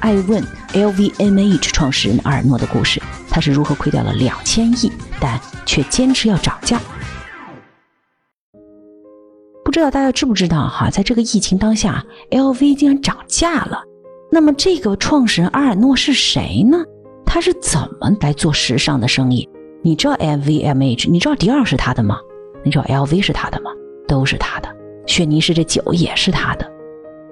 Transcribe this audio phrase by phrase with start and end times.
[0.00, 0.42] 爱问
[0.72, 3.00] LVMH 创始人阿尔诺的故事。
[3.28, 6.80] 他是如何亏掉了两千亿，但却坚持要涨价？
[9.64, 13.82] 不知道大家知不知道哈，在这个疫情当下，LV 竟然涨价了。
[14.30, 16.78] 那么这个创始人阿尔诺是谁呢？
[17.24, 19.48] 他是怎么来做时尚的生意？
[19.82, 21.10] 你知道 LVMH？
[21.10, 22.18] 你知道迪奥是他的吗？
[22.64, 23.70] 你知道 LV 是他的吗？
[24.08, 24.68] 都是他的。
[25.06, 26.70] 轩尼诗这酒也是他的。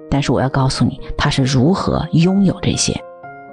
[0.09, 2.93] 但是我要告诉你，他是如何拥有这些，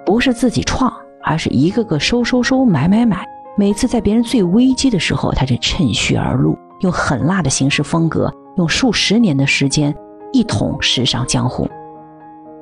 [0.04, 3.27] 不是自己创，而是一个个收收收，买买买。
[3.56, 8.32] 每次在别人最危机的时候，他就趁虚而入，用狠辣的行事风格。
[8.56, 9.92] 用数十年的时间
[10.32, 11.69] 一统时尚江湖。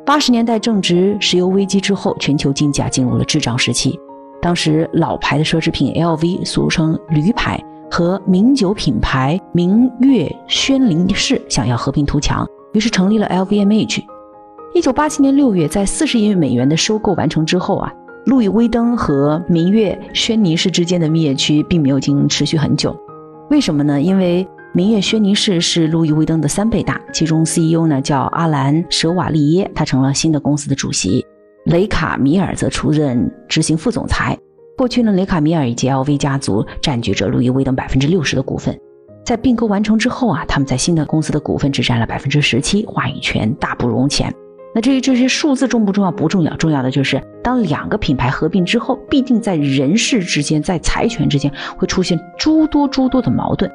[0.07, 3.99] 八十年代正值石油危机之后，全球金价进入了滞涨时期。
[4.41, 14.03] 当时老牌的奢侈品 LV，俗称“驴牌”，和名酒品牌明月轩尼诗想要和平图强，于是成立了 LVMH。
[14.75, 17.93] 一九八七年六月，在四十亿美元的收购完成之后啊，
[18.25, 22.97] 路易威登和明月轩尼诗之间的蜜月区并没有经营持续很久。
[23.51, 24.01] 为什么呢？
[24.01, 31.23] 因为明月轩尼诗是路易威登的三倍大，其中 CEO 呢叫阿兰舍瓦利耶，他成了新的公司的主席。
[31.67, 34.39] 雷卡米尔则出任执行副总裁。
[34.79, 38.75] 过去呢，雷卡米尔以及 LV 家族占据着路易威登百分之六十的股份。
[39.25, 44.35] 在并购完成之后啊，他们在新的公司的股份只占了百分之十七，话语权大不如前。
[44.75, 46.11] 那至于这些数字重不重要？
[46.11, 53.71] 不重要，重要的就是当两个品牌合并之后，必定在人事之间、在财权之间会出现诸多诸多的矛盾。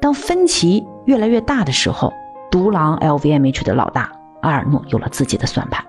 [0.00, 2.12] 当分歧越来越大的时候，
[2.50, 4.10] 独狼 LVMH 的老大
[4.40, 5.84] 阿尔诺有了自己的算盘。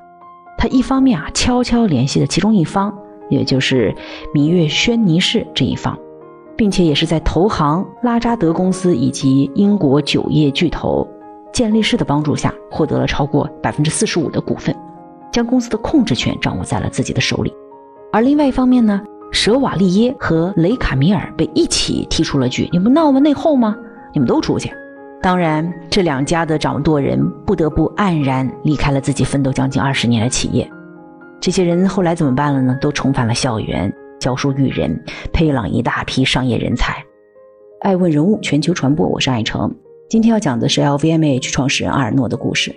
[0.57, 2.93] 他一方面啊悄悄联系了其中一方，
[3.29, 3.95] 也就是
[4.33, 5.97] 明月轩尼士这一方，
[6.55, 11.07] 并且也是在投行拉扎德公司以及英国酒业巨头
[11.51, 14.75] 健力士的帮助下，获得了超过百分之四十五的股份，
[15.31, 17.53] 将公司的控制权掌握在了自己的手里。
[18.11, 19.01] 而另外一方面呢，
[19.31, 22.69] 舍瓦利耶和雷卡米尔被一起踢出了局。
[22.71, 23.19] 你不闹吗？
[23.19, 23.75] 内讧吗？
[24.13, 24.71] 你们都出去。
[25.21, 30.69] 当然，这两家的掌舵人不得不黯然离开了自己奋斗将近二十年的企业。
[31.41, 32.77] 这些人后来怎么办了呢？
[32.79, 33.91] 都重返了校园，
[34.25, 34.99] 教书育人，
[35.31, 36.95] 培养一大批商业人才。
[37.81, 39.71] 爱问人物全球传播，我是爱成。
[40.09, 42.75] 今天要讲的是 LVMH 创始人阿尔诺的故事。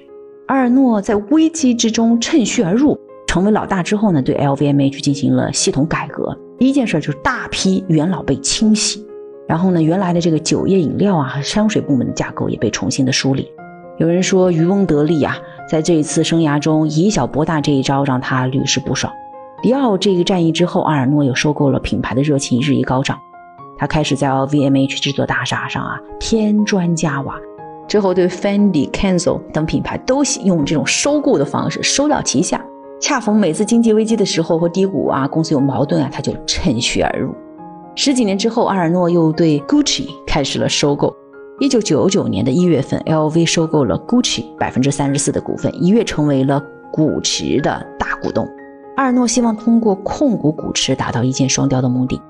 [0.49, 6.39] 阿尔诺在危机之中趁虚而入，成为老大之后呢，对 LVMH 进行了系统改革。
[6.59, 9.03] 第一件事就是大批元老被清洗。
[9.49, 13.51] 然后呢，原来的这个酒业饮料啊和香水部门的架构也被重新的梳理。
[13.97, 15.35] 有人说渔翁得利啊，
[15.67, 19.11] 在这一次生涯中以小博大这一招让他屡试不爽。
[19.61, 23.19] 迪奥这个战役之后，阿尔诺又收购了品牌的热情日益高涨，
[23.77, 27.35] 他开始在 LVMH 这座大厦上啊添砖加瓦。
[27.89, 32.65] 之后对 Fendi、Kenzo 等品牌都用这种收购的方式收到旗下。
[33.01, 37.35] 恰逢每次经济危机的时候和低谷啊，公司有矛盾啊，他就趁虚而入。
[37.97, 41.13] 十几年之后，阿尔诺又对 Gucci 开始了收购。
[41.59, 48.47] 一九九九年的一月份，LV 收购了 Gucci 百分之三十四的股份，一跃成为了古驰的大股东。
[48.99, 52.21] 阿尔诺希望通过控股古驰达到一箭双雕的目的：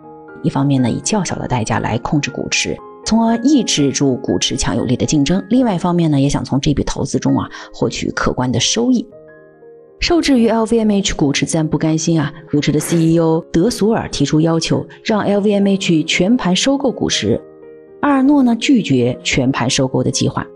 [0.43, 9.09] 一方面呢，以较小的代价来控制古驰，从而抑制住古驰强有力的竞争；另外一方面呢，也想从这笔投资中啊获取可观的收益。
[9.99, 17.41] 受制于 LVMH 股池自然不甘心啊，股池的 CEO 德索尔提出要求，让 LVMH 全盘收购股池。
[18.03, 20.47] 阿尔诺呢拒绝全盘收购的计划，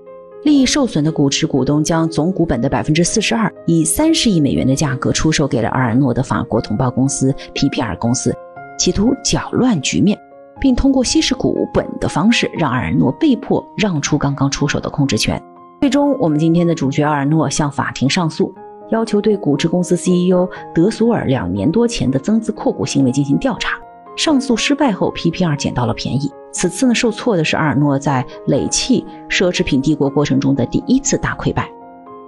[0.44, 8.34] 利益受损的股池股东将总股本的百分之四十二以三十亿美元的价格出售给了阿尔诺的法国同胞公司 PPR 公司，
[8.76, 10.18] 企图搅乱局面，
[10.60, 15.40] 并通过稀释股本的方式让阿尔诺被迫让出刚刚出手的控制权。
[15.80, 18.52] 最终，我们今天的主角阿尔诺向法庭上诉。
[18.90, 23.78] 要求对古驰公司 CEO 德索尔两年多前的增资扩股行为进行调查。
[24.16, 26.30] 上诉失败后，PPR 捡到了便宜。
[26.52, 31.70] 此次呢，受挫的是阿尔诺在累砌奢侈品帝国过程中的第一次大溃败。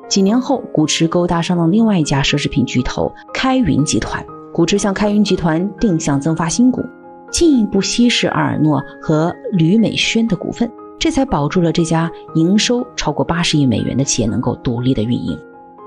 [0.08, 6.84] 几年后，古驰勾搭上了另外一家奢侈品巨头开云集团，古驰向开云集团定向增发新股，
[7.30, 15.38] 进一步稀释阿尔诺和吕美轩的股份，这才保住了这家营收超过八十亿美元的企业能够独立的运营。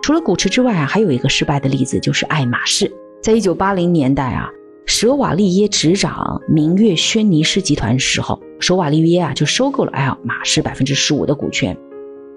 [0.01, 2.91] 除了古驰之外啊，还有一个失败的例子，就是爱马仕。
[3.21, 4.49] 在一九八零年代啊，
[4.87, 11.77] 舍瓦利耶执掌明月轩尼诗集团时候，舍瓦利耶啊就收购了爱马仕百分之十五的股权。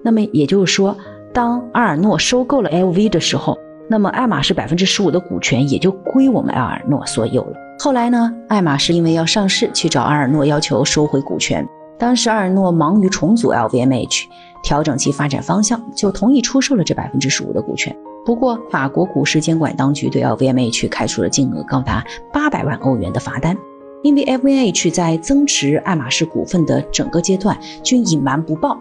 [0.03, 0.95] 那么也就是说，
[1.33, 3.57] 当阿尔诺收购了 LV 的时候，
[3.89, 7.53] 那么爱马仕百分之十五的股权也就归我们阿尔诺所有了。
[7.79, 11.65] 后来呢，爱马仕因为要上市，去找阿尔诺要求收回股权。
[11.97, 14.25] 当时阿尔诺忙于重组 LVMH，
[14.61, 17.95] 调整其发展方向，就同意出售了这百分之十五的股权。
[18.23, 23.57] 不过，法国股市监管当局对 LVMH 开出了金额高达八百万欧元的罚单，
[24.03, 28.77] 因为 LVMH 在增持爱马仕股份的整个阶段均隐瞒不报，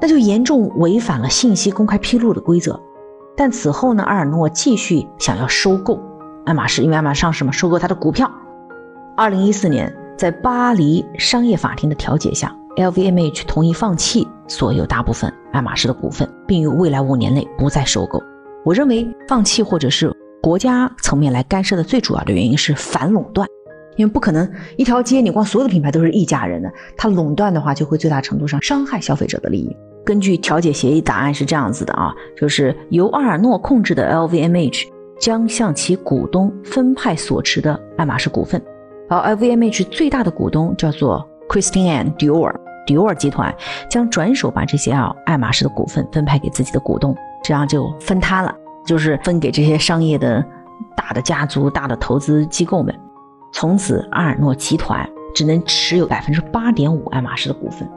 [0.00, 2.80] 那就严重违反了信息公开披露的规则。
[3.36, 6.00] 但此后呢，阿尔诺继续想要收购
[6.44, 8.30] 爱马仕，因为爱马仕上市嘛，收购他的股票。
[9.16, 18.22] 二零一四年，在巴黎商业法庭的调解下，LVMH 同意放弃所有大部分爱马仕的股份，并于未来五年内不再收购。
[18.66, 23.46] 我认为放弃或者是国家层面来干涉的最主要的原因是反垄断，
[23.94, 29.76] 因为不可能一条街你光所有的品牌都是一家人的，它垄断的话就会最大程度上伤害消费者的利益。
[30.04, 34.88] 根据调解协议答案是这样子的啊，就是由阿尔诺控制的 LVMH
[35.20, 38.60] 将向其股东分派所持的爱马仕股份，
[39.08, 43.54] 而 LVMH 最大的股东叫做 Christian Dior，Dior 集团
[43.88, 47.16] 将转手把这些啊爱马仕的股份分派给自己的股东。
[47.46, 48.52] 这样就分摊了，
[48.84, 50.44] 就是分给这些商业的
[50.96, 52.92] 大的家族、大的投资机构们。
[53.52, 57.88] 从此，阿尔诺集团只能持有百分之八点五爱马仕的股份。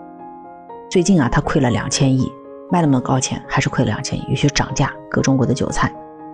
[0.87, 2.31] 最近啊，他亏了两千亿，
[2.69, 5.91] 卖那么高钱还是亏了两千亿，有些涨价，割中国的韭菜。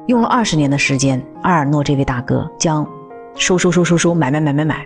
[0.08, 2.86] 用了二十年的时间，阿尔诺这位大哥将
[3.36, 4.86] 收收收收收买买买买买，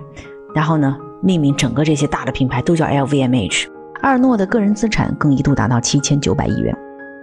[0.53, 3.67] 然后呢，命名整个这些大的品牌都叫 LVMH。
[4.01, 6.77] 阿尔诺的个人资产更一度达到七千九百亿元。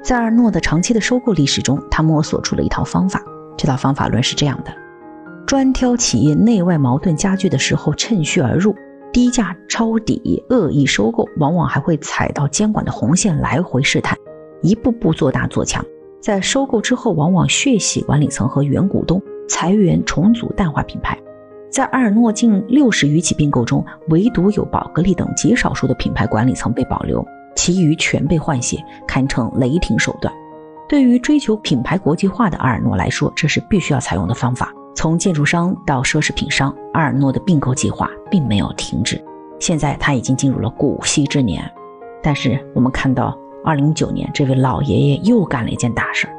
[0.06, 3.20] 在阿尔诺的长期的收购历史中，他摸索出了一套方法。
[3.56, 4.70] 这套方法论是这样的：
[5.44, 8.72] 专挑企业内外矛盾加剧的时候趁虚而入，
[9.12, 14.16] 低价抄底，恶意收购，往往还会踩到监管的红线来回试探，
[14.62, 15.84] 一步步做大做强。
[16.20, 21.18] 在收购之后，往往血洗管理层和原股东，裁员重组淡化品牌。
[21.68, 27.26] 在阿尔诺近六十余起并购中，唯独有宝格丽等极少数的品牌管理层被保留。
[27.56, 30.32] 其余全被换血，堪称雷霆手段。
[30.88, 34.72] 对于追求品牌国际化的阿尔诺来说，这是必须要采用的方法。
[34.94, 39.20] 从建筑商到奢侈品商，阿尔诺的并购计划并没有停止。
[39.58, 41.68] 现在他已经进入了古稀之年，
[42.22, 46.32] 但是我们看到，二零一九年这位老爷爷又干了一件大事儿，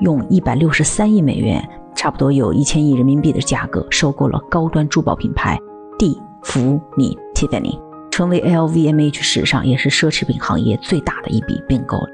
[0.00, 5.58] 用一百六十三亿美元，差不多有一千亿人民币的价格，收购了高端珠宝品牌
[5.98, 7.91] 蒂芙尼 （Tiffany）。
[8.22, 12.08] 成为 LVMH 史上也是奢侈品行业最大的一笔并购了。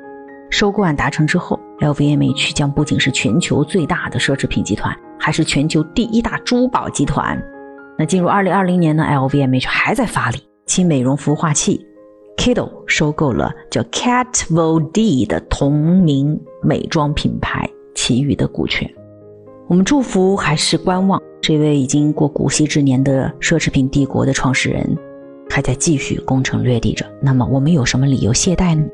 [0.49, 7.39] 收购案达成之后，LVMH 将不仅是全球最大的奢侈品集团，还是全球第一大珠宝集团。
[7.99, 11.87] 那进入2020年呢，LVMH 还在发力，其美容孵化器
[12.39, 18.91] Kiddo 收购了叫 Kat Von D 的同名美妆品牌其余的股权。
[19.67, 24.97] 我们祝福还是观望这位已经过古稀之年的奢侈品帝国的创始人。
[25.51, 28.85] 还在继续攻城略地着，那么我们有什么理由懈怠呢？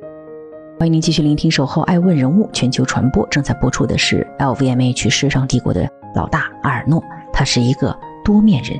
[0.78, 7.02] 欢迎您继续聆听《守候爱问人物全球传播》，正在播出的是 LVMH 时尚帝国的老大阿尔诺，
[7.32, 8.78] 他是一个多面人。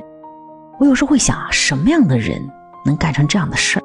[0.79, 2.41] 我有时候会想啊，什么样的人
[2.85, 3.83] 能干成这样的事儿？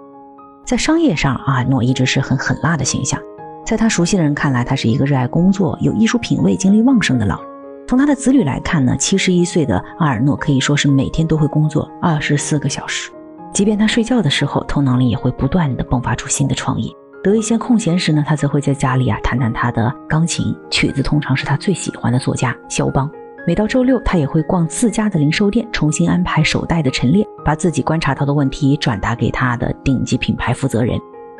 [0.66, 3.20] 在商业上，阿尔诺一直是很狠辣的形象，
[3.64, 7.40] 在他熟悉的人看来，他是一个热爱工作、有艺术品味、精力旺盛的老。
[7.86, 13.10] 从他的子女来看呢，七十一岁的阿尔诺可以说是每天都会工作二十四个小时。
[13.52, 16.94] 即便他睡觉的时候，头脑里也会不断的迸发出新的创意。
[17.22, 23.10] 得一些空闲时呢，他则会在家里啊弹弹他的钢琴，曲子通常是他最喜欢的作家肖邦。
[23.46, 30.98] 每到周六，他也会逛自家的零售店，重新安排手袋的陈列，把自己观察到的问题转达给他的顶级品牌负责人。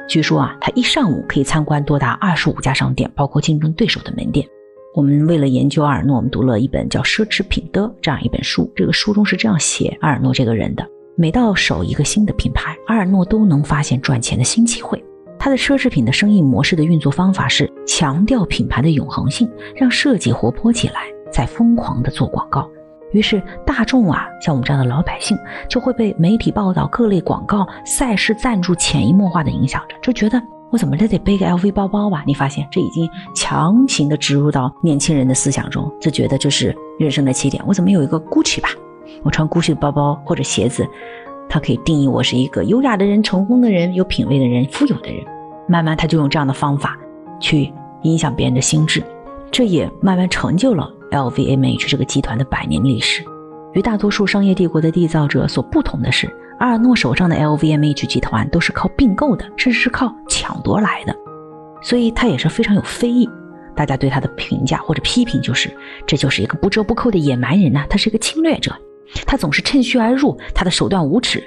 [0.09, 4.47] 据说啊，他一上午可以参观多达二十五家商店，包括竞争对手的门店。
[4.95, 8.71] 我们为了研究阿尔诺，我们读了一本叫《奢侈品的》这样一本书。
[8.75, 10.85] 这个书中是这样写阿尔诺这个人的。
[11.17, 15.03] 每到手一个新的品牌，阿尔诺都能发现赚钱的新机会。
[15.39, 21.03] 他的奢侈品的生意模式的运作方法是强调品牌的永恒性，让设计活泼起来，
[21.33, 22.69] 再疯狂的做广告。
[23.13, 25.37] 于是大众啊，像我们这样的老百姓，
[25.69, 30.41] 就会被媒体报道、各类广告、赛事赞助潜移默化的影响着，就觉得
[30.71, 32.23] 我怎么着得背个 LV 包包吧？
[32.27, 37.63] 你发现这已经强行的植入到年轻人的思想中，就觉得这是人生的起点。
[37.67, 38.69] 我怎么有一个 Gucci 吧？
[39.23, 40.87] 我穿 GUCCI 的包包或者鞋子，
[41.49, 45.25] 它可以定义我是一个优雅的人、成功的人、有品位的人、富有的人。
[45.69, 46.99] 慢慢，他就用这样的方法
[47.41, 49.03] 去影响别人的心智，
[49.53, 53.25] 这也慢慢成就了 LVMH 这个集团的百年历史。
[53.75, 61.15] 与大多数商业帝国的缔造者所不同的是，阿尔诺手上的 LVMH 集团都是靠并购的，甚至是靠抢夺来的，
[61.83, 63.29] 所以他也是非常有非议。
[63.77, 65.71] 大家对他的评价或者批评就是，
[66.05, 68.75] 这就是一个不折不扣的野蛮人呐，他是一个侵略者，
[69.27, 71.43] 他总是趁虚而入，他的手段无耻。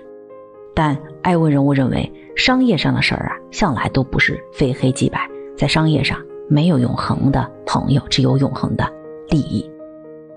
[0.75, 5.19] 但艾问人物认为，商业上的事儿啊，向来都不是非黑即白，
[5.55, 6.17] 在商业上
[6.49, 8.83] 没有永恒的朋友，只有永恒的
[9.29, 9.69] 利益。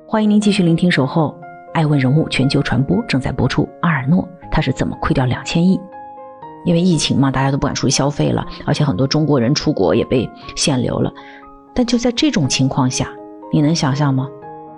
[0.06, 1.34] 欢迎您继续聆听《守候》。
[1.74, 3.68] 爱问人物全球传播正在播出。
[3.82, 5.78] 阿尔诺他是怎么亏掉两千亿？
[6.64, 11.12] 因为疫情嘛，大家都不敢出去消费了，而且很多中国人出国也被限流了。
[11.74, 13.08] 但就在这种情况下，
[13.52, 14.28] 你能想象吗？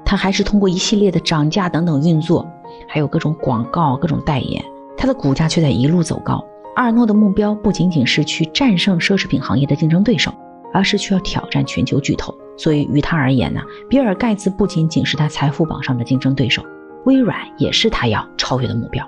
[0.08, 2.50] 他还是通过一系列的涨价等等运作，
[2.88, 4.64] 还有各种广告、各种代言，
[4.96, 6.42] 他的股价却在一路走高。
[6.76, 10.32] 阿尔诺的目标不仅仅是去战胜奢侈品行业的竞争对手，
[10.72, 12.34] 而是需要挑战全球巨头。
[12.56, 16.64] 所以于他而言呢，比尔盖茨不仅仅是他财富榜上的竞争对手。
[17.04, 19.06] 微软也是他要超越的目标。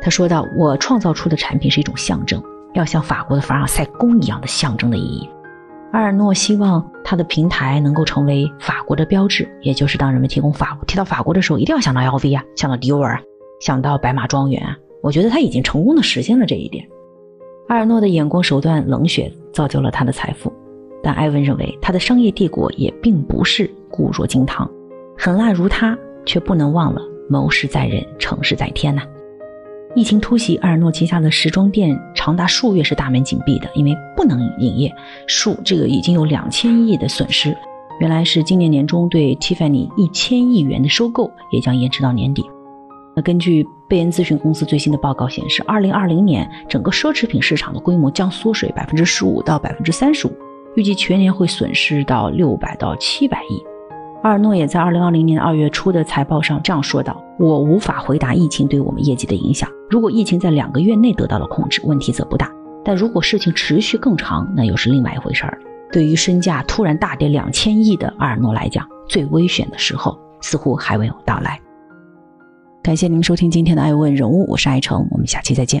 [0.00, 2.40] 他说道：“我创造出的产品是一种象征，
[2.74, 5.28] 要像法国的凡尔赛宫一样的象征的意义。”
[5.90, 13.20] 阿尔诺希望他的平台能够成为法国的标志，也就是当人们提供法提到法国的时候，一定要想到 LV 啊，想到迪奥啊，
[13.60, 14.76] 想到白马庄园啊。
[15.00, 16.86] 我觉得他已经成功的实现了这一点。
[17.68, 20.52] 阿尔诺的眼光、手段、冷血造就了他的财富，
[21.02, 24.70] 但艾文认为他的商业帝国也并不是固若金汤，
[25.16, 27.00] 狠辣如他，却不能忘了。
[27.30, 29.02] 谋事在人，成事在天呐！
[29.94, 34.94] 疫情突袭，阿尔诺旗下的时装店长达数月是大门紧闭的，因为不能营业，
[35.26, 37.56] 数这个已经有两千亿的损失。
[37.98, 42.44] 原来是今年年中对 Tiffany 一千亿元的收购也将延迟到年底。
[43.16, 50.32] 那根据贝恩咨询公司最新的报告显示，二零二零年整个奢侈品市场的规模将缩水百分之十五到百分之三十五，
[50.76, 53.77] 预计全年会损失到六百到七百亿。
[54.22, 59.70] 阿尔诺也在二零二零年二月初的财报上这样说道：“我无法回答疫情对我们业绩的影响。
[59.88, 62.48] 如果疫情在两个月内得到了控制，问题则不大；
[62.84, 65.56] 但如果事情持续更长，那又是另外一回事儿。
[65.92, 71.60] 对于身价突然大跌两千亿的阿尔诺来讲，最危险的时候似乎还未有到来。”
[72.82, 75.80] 感谢您收听今天的《爱问人物》，我是爱成，我们下期再见。